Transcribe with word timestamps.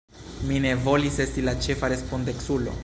Mi 0.47 0.57
ne 0.63 0.71
volis 0.87 1.21
esti 1.27 1.45
la 1.49 1.55
ĉefa 1.67 1.95
respondeculo. 1.97 2.79